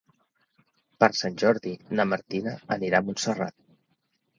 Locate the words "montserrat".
3.13-3.61